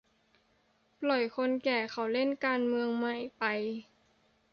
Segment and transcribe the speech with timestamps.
[1.01, 3.43] ปล่อยคนแก่เขาเล่น 'การเมืองใหม่' ไป